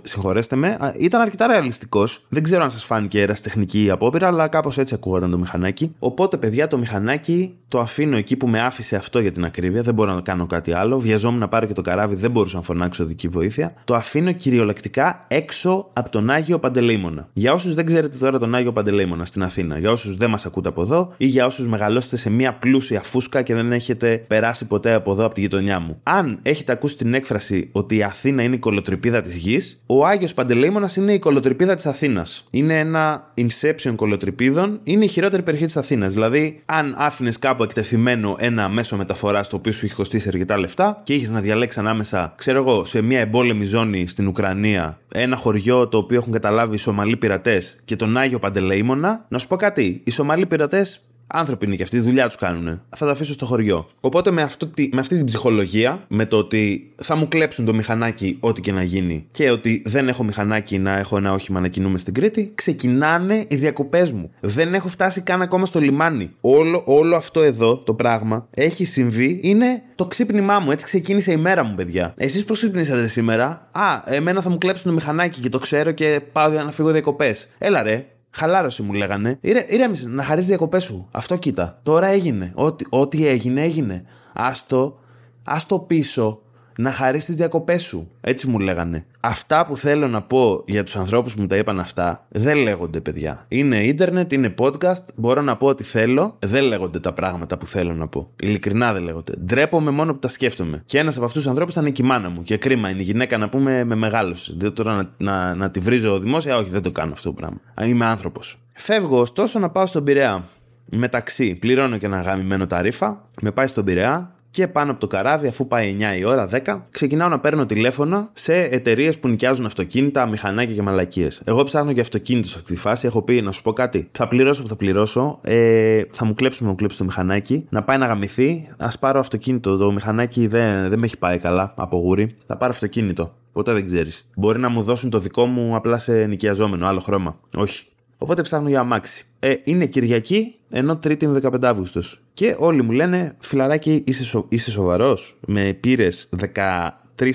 [0.02, 0.94] συγχωρέστε με.
[0.98, 2.26] Ήταν αρκετά ρεαλιστικός.
[2.28, 5.94] Δεν ξέρω αν σας φάνηκε ερασιτεχνική απόπειρα, αλλά κάπως έτσι ακούγονταν το μηχανάκι.
[5.98, 9.82] Οπότε, παιδιά, το μηχανάκι το αφήνω εκεί που με άφησε αυτό για την ακρίβεια.
[9.82, 10.98] Δεν μπορώ να κάνω κάτι άλλο.
[10.98, 13.74] Βιαζόμουν να πάρω και το καράβι, δεν μπορούσα να φωνάξω δική βοήθεια.
[13.84, 17.28] Το αφήνω κυριολεκτικά έξω από τον Άγιο Παντελεήμονα.
[17.32, 20.68] Για όσους δεν ξέρετε τώρα τον Άγιο Παντελεήμονα στην Αθήνα, για όσους δεν μας ακούτε
[20.68, 24.92] από εδώ ή για όσους μεγαλώσετε σε μια πλούσια φούσκα και δεν έχετε περάσει ποτέ
[24.94, 26.00] από εδώ από τη γειτονιά μου.
[26.02, 30.34] Αν έχετε ακούσει την έκφραση ότι η Αθήνα είναι η κολοτρυπίδα της γης, ο Άγιος
[30.34, 32.46] Παντελεήμονας είναι η κολοτρυπίδα της Αθήνας.
[32.50, 36.12] Είναι ένα inception κολοτρυπίδων, είναι η χειρότερη περιοχή της Αθήνας.
[36.12, 41.00] Δηλαδή, αν άφηνες κάπου εκτεθειμένο ένα μέσο μεταφοράς το οποίο σου είχε κοστίσει αρκετά λεφτά
[41.02, 45.88] και είχες να διαλέξεις ανάμεσα, ξέρω εγώ, σε μια εμπόλεμη ζώνη στην Ουκρανία, ένα χωριό
[45.88, 50.00] το οποίο έχουν καταλάβει οι Σομαλοί πειρατές και τον Άγιο Παντελεήμονα, να σου πω κάτι.
[50.04, 52.82] Οι Σομαλοί πειρατές Άνθρωποι είναι και αυτοί, δουλειά τους κάνουν.
[52.96, 53.88] Θα τα αφήσω στο χωριό.
[54.00, 58.36] Οπότε με, αυτό, με αυτή την ψυχολογία, με το ότι θα μου κλέψουν το μηχανάκι
[58.40, 61.98] ό,τι και να γίνει και ότι δεν έχω μηχανάκι να έχω ένα όχημα να κινούμε
[61.98, 64.30] στην Κρήτη, ξεκινάνε οι διακοπές μου.
[64.40, 66.30] Δεν έχω φτάσει καν ακόμα στο λιμάνι.
[66.40, 70.70] Όλο, όλο αυτό εδώ το πράγμα έχει συμβεί, είναι το ξύπνημά μου.
[70.70, 72.14] Έτσι ξεκίνησε η μέρα μου, παιδιά.
[72.16, 76.20] Εσείς πώς ξύπνησατε σήμερα; Α, εμένα θα μου κλέψουν το μηχανάκι και το ξέρω και
[76.32, 77.48] πάω να φύγω διακοπές.
[77.58, 79.38] Έλα ρε, Χαλάρωση μου λέγανε.
[79.68, 81.08] Ηρέμησε να χαρίσει διακοπές σου.
[81.10, 81.80] Αυτό κοίτα.
[81.82, 82.52] Τώρα έγινε.
[82.54, 84.04] Ό,τι, ό,τι έγινε, έγινε.
[84.32, 84.98] Άστο,
[85.44, 86.42] άστο πίσω
[86.78, 88.10] να χαρίσει τις διακοπές σου.
[88.20, 89.06] Έτσι μου λέγανε.
[89.20, 93.00] Αυτά που θέλω να πω για τους ανθρώπους που μου τα είπαν αυτά δεν λέγονται,
[93.00, 93.44] παιδιά.
[93.48, 96.36] Είναι ίντερνετ, είναι podcast, μπορώ να πω ό,τι θέλω.
[96.38, 98.30] Δεν λέγονται τα πράγματα που θέλω να πω.
[98.40, 99.32] Ειλικρινά δεν λέγονται.
[99.44, 100.82] Ντρέπομαι μόνο που τα σκέφτομαι.
[100.84, 102.42] Και ένας από αυτούς τους ανθρώπους ήταν και η μάνα μου.
[102.42, 104.54] Και κρίμα είναι η γυναίκα να πούμε με μεγάλωση.
[104.56, 107.60] Δεν τώρα να, να, να τη βρίζω δημόσια, όχι, δεν το κάνω αυτό το πράγμα.
[107.84, 108.58] Είμαι άνθρωπος.
[108.72, 110.44] Φεύγω ωστόσο να πάω στον Πειραιά.
[110.84, 115.46] Μεταξύ, πληρώνω και ένα γαμημένο ταρήφα, με πάει στον Πειραιά, και πάνω από το καράβι,
[115.46, 120.26] αφού πάει 9 η ώρα, 10, ξεκινάω να παίρνω τηλέφωνα σε εταιρείες που νοικιάζουν αυτοκίνητα,
[120.26, 121.42] μηχανάκια και μαλακίες.
[121.44, 123.06] Εγώ ψάχνω για αυτοκίνητο σε αυτή τη φάση.
[123.06, 124.08] Έχω πει να σου πω κάτι.
[124.12, 125.38] Θα πληρώσω που θα πληρώσω.
[125.42, 127.66] Ε, θα μου κλέψουν, μου κλέψει το μηχανάκι.
[127.68, 128.68] Να πάει να γαμηθεί.
[128.78, 129.76] Α πάρω αυτοκίνητο.
[129.76, 132.36] Το μηχανάκι δεν, δεν με έχει πάει καλά από γούρι.
[132.46, 133.34] Θα πάρω αυτοκίνητο.
[133.52, 134.28] Ποτέ δεν ξέρεις.
[134.36, 137.38] Μπορεί να μου δώσουν το δικό μου απλά σε νοικιαζόμενο, άλλο χρώμα.
[137.56, 137.86] Όχι.
[138.18, 139.26] Οπότε ψάχνω για αμάξι.
[139.38, 142.22] Ε, είναι Κυριακή, ενώ Τρίτη είναι 15 Αύγουστος.
[142.34, 144.46] Και όλοι μου λένε, φιλαράκι, είσαι, σο...
[144.48, 145.36] είσαι σοβαρός.
[145.46, 146.88] Με πήρες 13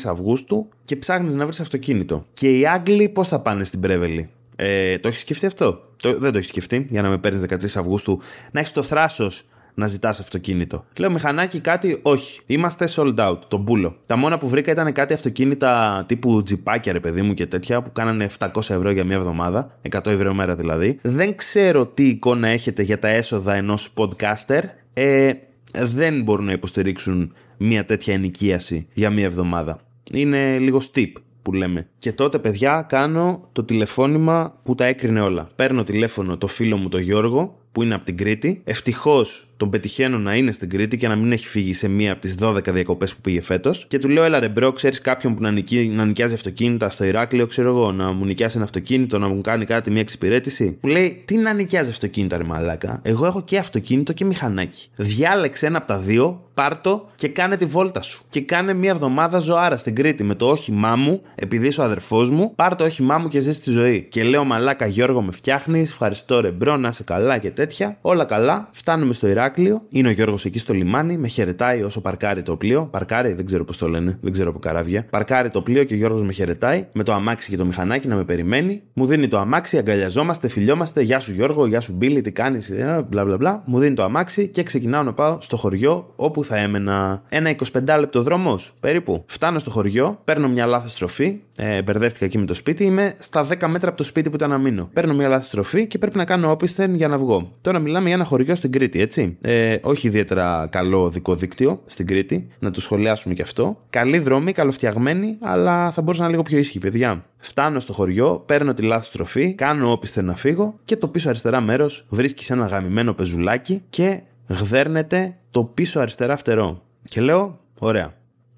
[0.05, 2.25] Αυγούστου και ψάχνεις να βρεις αυτοκίνητο.
[2.33, 6.31] Και οι Άγγλοι πώς θα πάνε στην Πρέβελη; Ε, το έχεις σκεφτεί αυτό; Το, δεν
[6.31, 8.19] το έχεις σκεφτεί για να με παίρνεις 13 Αυγούστου.
[8.51, 9.45] Να έχεις το θράσος
[9.79, 10.85] να ζητάς αυτοκίνητο.
[10.99, 12.41] Λέω μηχανάκι κάτι, όχι.
[12.45, 13.95] Είμαστε sold out, το μπούλο.
[14.05, 17.91] Τα μόνα που βρήκα ήταν κάτι αυτοκίνητα τύπου τζιπάκια, ρε παιδί μου και τέτοια, που
[17.91, 20.99] κάνανε 700 ευρώ για μία εβδομάδα, 100 ευρώ μέρα δηλαδή.
[21.01, 24.61] Δεν ξέρω τι εικόνα έχετε για τα έσοδα ενός podcaster.
[24.93, 25.31] Ε,
[25.71, 29.79] δεν μπορούν να υποστηρίξουν μία τέτοια ενοικίαση για μία εβδομάδα.
[30.11, 31.11] Είναι λίγο steep
[31.41, 31.87] που λέμε.
[31.97, 35.47] Και τότε, παιδιά, κάνω το τηλεφώνημα που τα έκρινε όλα.
[35.55, 38.61] Παίρνω τηλέφωνο το φίλο μου, τον Γιώργο, που είναι από την Κρήτη.
[38.63, 42.21] Ευτυχώς τον πετυχαίνω να είναι στην Κρήτη και να μην έχει φύγει σε μία από
[42.21, 43.85] τις 12 διακοπές που πήγε φέτος.
[43.87, 47.03] Και του λέω, Έλα ρε bro, ξέρεις κάποιον που να, νοικεί, να νοικιάζει αυτοκίνητα στο
[47.03, 50.77] Ηράκλειο, ξέρω εγώ, να μου νοικιάσει ένα αυτοκίνητο, να μου κάνει κάτι, μια εξυπηρέτηση.
[50.81, 54.87] Μου λέει, Τι να νοικιάζει αυτοκίνητα, ρε μαλάκα; Εγώ έχω και αυτοκίνητο και μηχανάκι.
[54.95, 58.25] Διάλεξε ένα από τα δύο, πάρτο και κάνε τη βόλτα σου.
[58.29, 62.29] Και κάνε μία εβδομάδα ζωάρα στην Κρήτη με το όχημά μου, επειδή είσαι ο αδερφός
[62.29, 64.07] μου, πάρ το όχημά μου και ζήσε τη ζωή.
[64.09, 67.68] Και λέω, Μαλάκα Γιώργο, με φτιάχνεις, ευχαριστώ ρε bro, να είσαι καλά και τέτοια.
[68.01, 69.81] Όλα καλά, φτάνουμε στο Ηράκλειο.
[69.89, 72.87] Είναι ο Γιώργος εκεί στο λιμάνι, με χαιρετάει όσο παρκάρει το πλοίο.
[72.91, 75.05] Παρκάρει, δεν ξέρω πώς το λένε, δεν ξέρω από καράβια.
[75.09, 78.15] Παρκάρει το πλοίο και ο Γιώργος με χαιρετάει με το αμάξι και το μηχανάκι να
[78.15, 78.81] με περιμένει.
[78.93, 81.01] Μου δίνει το αμάξι, αγκαλιαζόμαστε, φιλιόμαστε.
[81.01, 83.63] Γεια σου Γιώργο, γεια σου Μπίλι, τι κάνεις, ε, μπλα μπλα μπλα.
[83.65, 87.99] Μου δίνει το αμάξι και ξεκινάω να πάω στο χωριό όπου θα έμενα ένα 25
[87.99, 89.23] λεπτό δρόμος περίπου.
[89.27, 93.43] Φτάνω στο χωριό, παίρνω μια λάθος στροφή, ε, μπερδεύτηκα εκεί με το σπίτι, είμαι στα
[93.43, 94.89] 10 μέτρα από το σπίτι που ήταν να μείνω.
[94.93, 97.48] Παίρνω μια λάθος στροφή και πρέπει να κάνω όπισθεν για να βγω.
[97.49, 97.57] Χωριό.
[97.61, 99.37] Τώρα μιλάμε για ένα χωριό στην Κρήτη, έτσι.
[99.41, 103.77] Ε, όχι ιδιαίτερα καλό οδικό δίκτυο στην Κρήτη, να το σχολιάσουμε και αυτό.
[103.89, 107.25] Καλοί δρόμοι, καλοφτιαγμένοι, αλλά θα μπορούσα να λίγο πιο ήσυχη, παιδιά.
[107.37, 111.61] Φτάνω στο χωριό, παίρνω τη λάθος στροφή, κάνω όπιστε να φύγω και το πίσω αριστερά
[111.61, 116.81] μέρος βρίσκει ένα γαμημένο πεζουλάκι και γδέρνεται το πίσω αριστερά φτερό.
[117.03, 118.17] Και λέω, ωραία.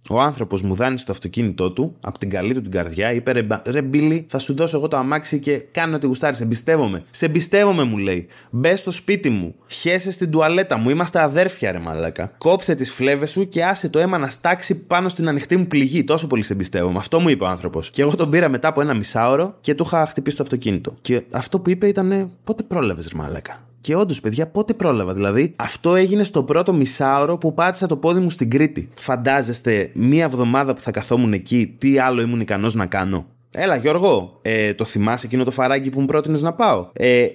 [0.10, 3.14] Ο άνθρωπος μου δάνεισε το αυτοκίνητό του από την καλή του την καρδιά.
[3.14, 6.38] Είπε ρε, ρε Μπίλι, θα σου δώσω εγώ το αμάξι και κάνω ό,τι γουστάρεις.
[6.38, 7.04] Σε εμπιστεύομαι.
[7.12, 8.28] Σε εμπιστεύομαι, μου λέει.
[8.50, 9.56] Μπες στο σπίτι μου.
[9.68, 10.90] Χέσε στην τουαλέτα μου.
[10.90, 12.32] Είμαστε αδέρφια, ρε μαλάκα.
[12.38, 16.04] Κόψε τις φλέβες σου και άσε το αίμα να στάξει πάνω στην ανοιχτή μου πληγή.
[16.04, 16.98] Τόσο πολύ σε εμπιστεύομαι.
[16.98, 17.90] Αυτό μου είπε ο άνθρωπος.
[17.90, 20.96] Και εγώ τον πήρα μετά από ένα μισάωρο και του είχα χτυπήσει το αυτοκίνητο.
[21.02, 23.71] Και αυτό που είπε ήταν πότε πρόλαβες, ρε μαλάκα.
[23.82, 25.14] Και όντως, παιδιά, πότε πρόλαβα.
[25.14, 28.90] Δηλαδή, αυτό έγινε στο πρώτο μισάωρο που πάτησα το πόδι μου στην Κρήτη.
[28.96, 34.40] Φαντάζεστε, μία εβδομάδα που θα καθόμουν εκεί, τι άλλο ήμουν ικανός να κάνω; Έλα, Γιώργο,
[34.42, 37.28] ε, το θυμάσαι εκείνο το φαράγγι που μου πρότεινες να πάω; Ε,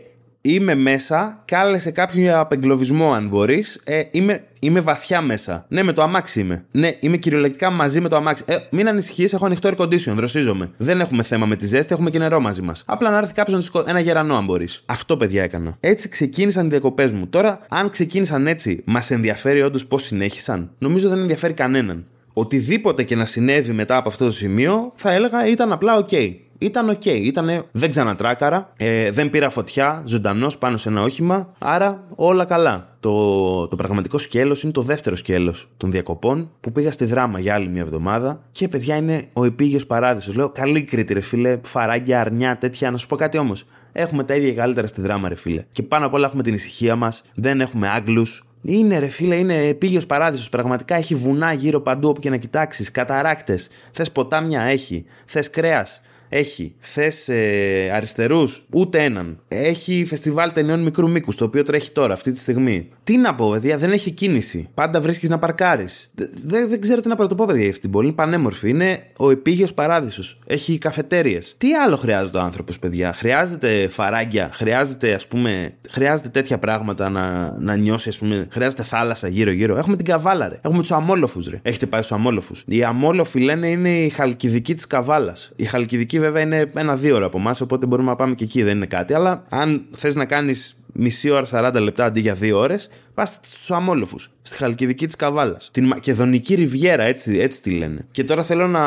[0.52, 3.80] είμαι μέσα, κάλεσε κάποιον για απεγκλωβισμό αν μπορείς.
[3.85, 5.66] Ε, είμαι, είμαι βαθιά μέσα.
[5.68, 6.64] Ναι, με το αμάξι είμαι.
[6.70, 8.44] Ναι, είμαι κυριολεκτικά μαζί με το αμάξι.
[8.46, 10.70] Ε, μην ανησυχείς, έχω ανοιχτό air condition, δροσίζομαι.
[10.76, 12.82] Δεν έχουμε θέμα με τη ζέστη, έχουμε και νερό μαζί μας.
[12.87, 13.90] Απλά να έρθει κάποιος να σκοτώσει.
[13.90, 14.82] Ένα γερανό, αν μπορείς.
[14.87, 15.76] Αυτό, παιδιά, έκανα.
[15.80, 17.26] Έτσι ξεκίνησαν οι διακοπές μου.
[17.26, 22.06] Τώρα, αν ξεκίνησαν έτσι, μας ενδιαφέρει όντως πώς συνέχισαν; Νομίζω δεν ενδιαφέρει κανέναν.
[22.32, 26.88] Οτιδήποτε και να συνέβη μετά από αυτό το σημείο, θα έλεγα ήταν απλά ok ήταν
[26.88, 27.02] ok.
[27.04, 27.20] Okay.
[27.22, 32.96] Ήτανε, δεν ξανατράκαρα, ε, δεν πήρα φωτιά, ζωντανός πάνω σε ένα όχημα, άρα όλα καλά.
[33.00, 37.54] Το, το πραγματικό σκέλος είναι το δεύτερο σκέλος των διακοπών που πήγα στη Δράμα για
[37.54, 40.34] άλλη μια εβδομάδα και παιδιά είναι ο επίγειος παράδεισος.
[40.34, 42.90] Λέω, καλή Κρήτη, ρε φίλε, φαράγγια, αρνιά, τέτοια.
[42.90, 43.64] Να σου πω κάτι όμως.
[43.92, 45.64] Έχουμε τα ίδια καλύτερα στη Δράμα, ρε φίλε.
[45.72, 49.56] Και πάνω απ' όλα έχουμε την ησυχία μας, δεν έχουμε Άγγλους, είναι ρε φίλε, είναι
[49.56, 50.48] επίγειος παράδεισος.
[50.48, 52.90] Πραγματικά έχει βουνά γύρω παντού όπου και να κοιτάξεις.
[52.90, 53.68] Καταράκτες.
[53.92, 55.04] Θες ποτάμια, έχει.
[55.24, 56.00] Θες κρέας.
[56.28, 56.74] Έχει.
[56.78, 59.40] Θες ε, αριστερούς, ούτε έναν.
[59.48, 62.88] Έχει φεστιβάλ ταινιών μικρού μήκους, το οποίο τρέχει τώρα, αυτή τη στιγμή.
[63.06, 64.68] Τι να πω, παιδιά, δεν έχει κίνηση.
[64.74, 66.10] Πάντα βρίσκεις να παρκάρεις.
[66.44, 68.06] Δεν, δεν ξέρω τι να πρωτοπώ, παιδιά, αυτή την πόλη.
[68.06, 68.68] Είναι πανέμορφη.
[68.68, 70.40] Είναι ο επίγειος παράδεισος.
[70.46, 71.38] Έχει καφετέρειε.
[71.58, 77.56] Τι άλλο χρειάζεται ο άνθρωπος, παιδιά; Χρειάζεται φαράγγια, χρειάζεται, ας πούμε, χρειάζεται τέτοια πράγματα να,
[77.58, 78.46] να νιώσει, ας πούμε.
[78.50, 79.76] Χρειάζεται θάλασσα γύρω-γύρω.
[79.76, 80.58] Έχουμε την καβάλα, ρε.
[80.62, 81.60] Έχουμε τους αμόλοφους, ρε.
[81.62, 82.64] Έχετε πάει στους αμόλοφους.
[82.66, 85.52] Οι αμόλοφοι λένε είναι η χαλκιδική της καβάλας.
[85.56, 88.76] Η χαλκιδική βέβαια είναι ένα-δύο ώρα από εμάς, οπότε μπορούμε να πάμε και εκεί, δεν
[88.76, 89.14] είναι κάτι.
[89.14, 93.70] Αλλά αν θες να κάνεις μισή ώρα 40 λεπτά αντί για δύο ώρες, πα στους
[93.70, 95.70] αμόλοφου, στη Χαλκιδική της Καβάλας.
[95.72, 98.07] Την Μακεδονική Ριβιέρα, έτσι, έτσι τη λένε.
[98.11, 98.85] Και τώρα θέλω να,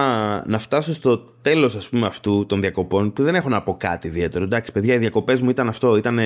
[0.47, 4.07] να φτάσω στο τέλος, ας πούμε, αυτού των διακοπών, που δεν έχω να πω κάτι
[4.07, 4.43] ιδιαίτερο.
[4.43, 5.97] Εντάξει, παιδιά, οι διακοπές μου ήταν αυτό.
[5.97, 6.19] Ήταν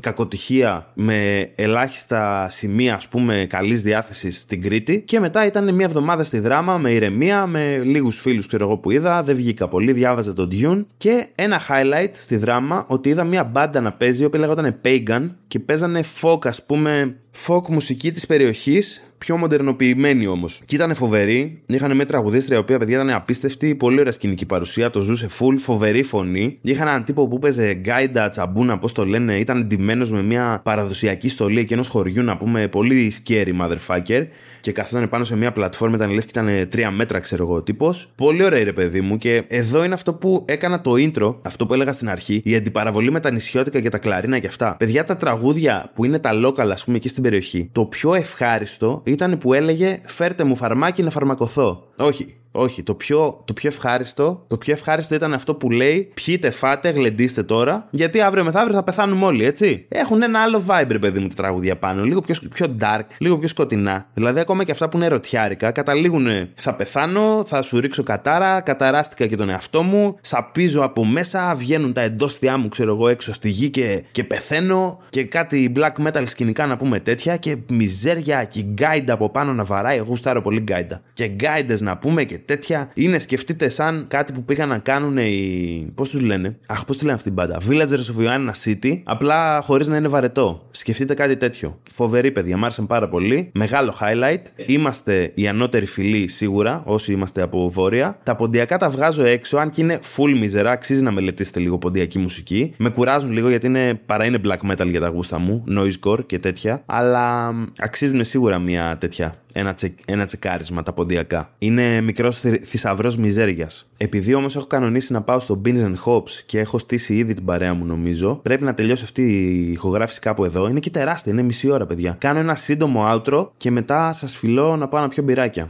[0.00, 5.00] κακοτυχία με ελάχιστα σημεία, ας πούμε, καλής διάθεσης στην Κρήτη.
[5.00, 8.90] Και μετά ήταν μια εβδομάδα στη δράμα με ηρεμία, με λίγους φίλους, ξέρω εγώ που
[8.90, 9.22] είδα.
[9.22, 10.84] Δεν βγήκα πολύ, διάβαζα τον Dune.
[10.96, 15.30] Και ένα highlight στη δράμα ότι είδα μια μπάντα να παίζει, η οποία λέγονταν Pagan
[15.48, 20.62] και παίζανε folk, ας πούμε, folk μουσική της περιοχής, πιο μοντερνοποιημένη όμως.
[20.64, 21.62] Και ήταν φοβερή.
[21.66, 25.54] Είχαν μια τραγουδίστρια, η οποία παιδιά ήταν απίστευτη, πολύ ωραία σκηνική παρουσία, το ζούσε full,
[25.58, 26.58] φοβερή φωνή.
[26.60, 31.28] Είχαν έναν τύπο που παίζε γκάιντα, τσαμπούνα, πώς το λένε, ήταν ντυμένος με μια παραδοσιακή
[31.28, 34.26] στολή και ενό χωριού, να πούμε, πολύ scary motherfucker.
[34.66, 38.12] Και καθόταν πάνω σε μια πλατφόρμα, ήταν λες και ήταν τρία μέτρα, ξέρω εγώ, τύπος.
[38.14, 39.18] Πολύ ωραία, ρε παιδί μου.
[39.18, 43.10] Και εδώ είναι αυτό που έκανα το intro, αυτό που έλεγα στην αρχή, η αντιπαραβολή
[43.10, 44.76] με τα νησιώτικα και τα κλαρίνα και αυτά.
[44.78, 49.00] Παιδιά, τα τραγούδια που είναι τα local, ας πούμε, εκεί στην περιοχή, το πιο ευχάριστο
[49.04, 51.82] ήταν που έλεγε Φέρτε μου φαρμάκι να φαρμακοθώ.
[51.96, 56.50] Όχι, όχι, το πιο, το πιο ευχάριστο, το πιο ευχάριστο ήταν αυτό που λέει πιείτε,
[56.50, 59.86] φάτε, γλεντήστε τώρα, γιατί αύριο μεθαύριο θα πεθάνουμε όλοι, έτσι.
[59.88, 62.04] Έχουν ένα άλλο vibe, ρε παιδί μου, τα τραγούδια πάνω.
[62.04, 64.06] Λίγο πιο, πιο dark, λίγο πιο σκοτεινά.
[64.14, 69.26] Δηλαδή, ακόμα και αυτά που είναι ερωτιάρικα, καταλήγουν θα πεθάνω, θα σου ρίξω κατάρα, καταράστηκα
[69.26, 73.48] και τον εαυτό μου, σαπίζω από μέσα, βγαίνουν τα εντόσθια μου, ξέρω εγώ, έξω στη
[73.48, 78.60] γη και, και πεθαίνω και κάτι black metal σκηνικά να πούμε τέτοια και μιζέρια και
[78.60, 79.96] γκάιντα από πάνω να βαράει.
[79.96, 81.02] Εγώ γουστάρω πολύ γκάιντα.
[81.12, 85.92] Και γκάιντε να πούμε και τέτοια είναι, σκεφτείτε, σαν κάτι που πήγαν να κάνουν οι.
[85.94, 87.58] Πώς τους λένε; Αχ, πώς τη λένε αυτή την μπάντα.
[87.68, 90.66] Villagers of Ioannina City, απλά χωρίς να είναι βαρετό.
[90.70, 91.80] Σκεφτείτε κάτι τέτοιο.
[91.94, 93.50] Φοβεροί παιδιά, μ' άρεσαν πάρα πολύ.
[93.54, 94.42] Μεγάλο highlight.
[94.66, 98.18] Είμαστε η ανώτερη φυλή σίγουρα, όσοι είμαστε από βόρεια.
[98.22, 102.18] Τα ποντιακά τα βγάζω έξω, αν και είναι full μιζερά, αξίζει να μελετήσετε λίγο ποντιακή
[102.18, 102.74] μουσική.
[102.76, 106.26] Με κουράζουν λίγο γιατί είναι, παρά είναι black metal για τα γούστα μου, noise core
[106.26, 106.82] και τέτοια.
[106.86, 111.50] Αλλά αξίζουν σίγουρα μια τέτοια ένα, τσε, ένα τσεκάρισμα τα ποντιακά.
[111.58, 113.90] Είναι μικρός θησαυρός μιζέριας.
[113.98, 117.44] Επειδή όμως έχω κανονίσει να πάω στο Beans and Hops και έχω στήσει ήδη την
[117.44, 120.68] παρέα μου, νομίζω, πρέπει να τελειώσει αυτή η ηχογράφηση κάπου εδώ.
[120.68, 122.16] Είναι και τεράστια, είναι μισή ώρα, παιδιά.
[122.18, 125.66] Κάνω ένα σύντομο outro και μετά σας φιλώ να πάω να πιω μπυράκια.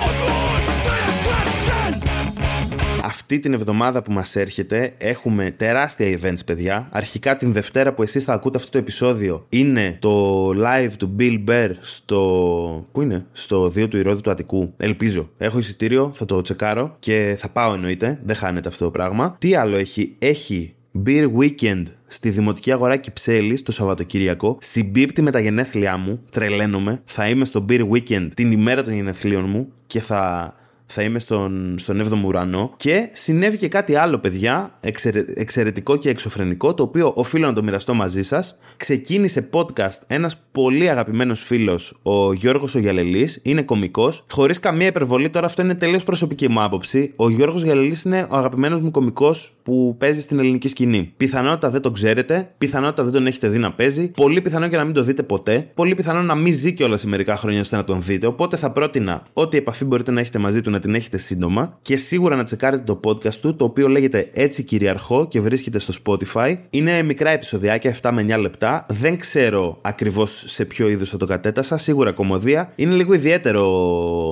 [3.29, 6.89] Αυτή την εβδομάδα που μας έρχεται έχουμε τεράστια events, παιδιά.
[6.93, 11.45] Αρχικά την Δευτέρα που εσείς θα ακούτε αυτό το επεισόδιο είναι το live του Bill
[11.49, 12.87] Bear στο.
[12.93, 14.73] Πού είναι; Στο 2 του Ηρώδη του Αττικού.
[14.77, 15.31] Ελπίζω.
[15.39, 18.21] Έχω εισιτήριο, θα το τσεκάρω και θα πάω εννοείται.
[18.25, 19.37] Δεν χάνεται αυτό το πράγμα.
[19.39, 20.75] Τι άλλο έχει; Έχει
[21.07, 24.59] Beer Weekend στη Δημοτική Αγορά Κυψέλη το Σαββατοκύριακο.
[24.61, 26.23] Συμπίπτει με τα γενέθλιά μου.
[26.31, 27.01] Τρελαίνομαι.
[27.05, 30.55] Θα είμαι στο Beer Weekend την ημέρα των γενεθλίων μου και θα
[30.87, 32.73] θα είμαι στον, στον 7ο ουρανό.
[32.77, 34.71] Και συνέβη και κάτι άλλο, παιδιά,
[35.35, 38.59] εξαιρετικό και εξωφρενικό, το οποίο οφείλω να το μοιραστώ μαζί σας.
[38.77, 42.81] Ξεκίνησε podcast ένας πολύ αγαπημένος φίλος, ο Γιώργος ο
[43.43, 44.25] είναι κωμικός.
[44.31, 47.13] Χωρίς καμία υπερβολή, τώρα αυτό είναι τελείως προσωπική μου άποψη.
[47.17, 51.13] Ο Γιώργος Γιαλελή είναι ο αγαπημένος μου κωμικός που παίζει στην ελληνική σκηνή.
[51.17, 54.85] Πιθανότητα δεν το ξέρετε, πιθανότητα δεν τον έχετε δει να παίζει, πολύ πιθανό και να
[54.85, 57.85] μην το δείτε ποτέ, πολύ πιθανό να μην ζει κιόλας σε μερικά χρόνια ώστε να
[57.85, 58.27] τον δείτε.
[58.27, 61.97] Οπότε θα πρότεινα ό,τι επαφή μπορείτε να έχετε μαζί του να την έχετε σύντομα και
[61.97, 66.57] σίγουρα να τσεκάρετε το podcast του, το οποίο λέγεται Έτσι Κυριαρχώ και βρίσκεται στο Spotify.
[66.71, 68.87] Είναι μικρά επεισοδιάκια, 7 με 9 λεπτά.
[68.89, 72.73] Δεν ξέρω ακριβώς σε ποιο είδος θα το κατέτασα, σίγουρα κομμωδία.
[72.75, 73.65] Είναι λίγο ιδιαίτερο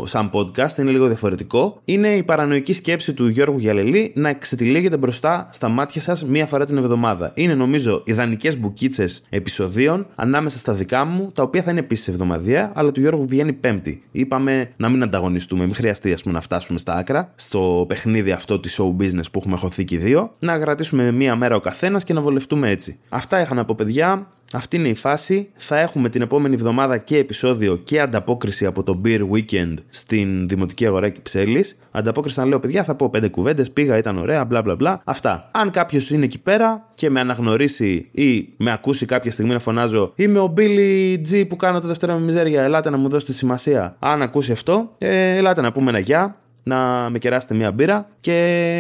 [0.07, 1.80] σαν podcast, είναι λίγο διαφορετικό.
[1.85, 6.64] Είναι η παρανοϊκή σκέψη του Γιώργου Γιαλελή να ξετυλίγεται μπροστά στα μάτια σας μία φορά
[6.64, 7.33] την εβδομάδα.
[7.35, 12.72] Είναι νομίζω ιδανικές μπουκίτσες επεισοδίων ανάμεσα στα δικά μου, τα οποία θα είναι επίσης εβδομαδία,
[12.74, 14.02] αλλά του Γιώργου βγαίνει πέμπτη.
[14.12, 18.61] Είπαμε να μην ανταγωνιστούμε, μην χρειαστεί ας πούμε να φτάσουμε στα άκρα, στο παιχνίδι αυτό
[18.61, 22.12] της show business που έχουμε χωθεί και δύο, να κρατήσουμε μία μέρα ο καθένας και
[22.12, 22.99] να βολευτούμε έτσι.
[23.09, 24.27] Αυτά είχα να πω, παιδιά.
[24.52, 25.50] Αυτή είναι η φάση.
[25.57, 30.87] Θα έχουμε την επόμενη εβδομάδα και επεισόδιο και ανταπόκριση από το Beer Weekend στην Δημοτική
[30.87, 31.78] Αγορά Κυψέλης.
[31.90, 35.00] Ανταπόκριση να λέω, παιδιά, θα πω πέντε κουβέντες, πήγα, ήταν ωραία, μπλα μπλα μπλα.
[35.04, 35.50] Αυτά.
[35.52, 40.12] Αν κάποιος είναι εκεί πέρα και με αναγνωρίσει ή με ακούσει κάποια στιγμή να φωνάζω
[40.14, 43.96] Είμαι ο Billy G που κάνω το Δευτέρα με μιζέρια, ελάτε να μου δώσετε σημασία.
[43.98, 48.33] Αν ακούσει αυτό, ε, ελάτε να πούμε ένα γεια, να με κεράσετε μια μπύρα και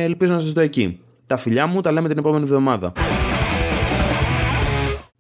[0.04, 0.98] ελπίζω να σας δω εκεί.
[1.26, 2.92] Τα φιλιά μου τα λέμε την επόμενη εβδομάδα.